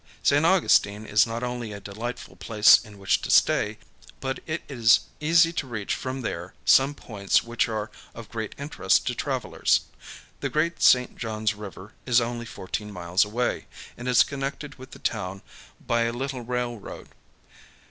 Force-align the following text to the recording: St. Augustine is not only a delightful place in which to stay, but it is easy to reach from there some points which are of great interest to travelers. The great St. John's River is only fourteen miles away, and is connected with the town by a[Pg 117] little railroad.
St. 0.23 0.43
Augustine 0.43 1.05
is 1.05 1.27
not 1.27 1.43
only 1.43 1.71
a 1.73 1.79
delightful 1.79 2.35
place 2.35 2.79
in 2.83 2.97
which 2.97 3.21
to 3.21 3.29
stay, 3.29 3.77
but 4.19 4.39
it 4.47 4.63
is 4.67 5.01
easy 5.19 5.53
to 5.53 5.67
reach 5.67 5.93
from 5.93 6.21
there 6.21 6.55
some 6.65 6.95
points 6.95 7.43
which 7.43 7.69
are 7.69 7.91
of 8.15 8.27
great 8.31 8.55
interest 8.57 9.05
to 9.05 9.13
travelers. 9.13 9.81
The 10.39 10.49
great 10.49 10.81
St. 10.81 11.15
John's 11.19 11.53
River 11.53 11.93
is 12.07 12.19
only 12.19 12.45
fourteen 12.47 12.91
miles 12.91 13.23
away, 13.23 13.67
and 13.95 14.07
is 14.07 14.23
connected 14.23 14.73
with 14.79 14.89
the 14.89 14.97
town 14.97 15.43
by 15.85 16.01
a[Pg 16.01 16.13
117] 16.13 16.19
little 16.19 16.41
railroad. 16.51 17.09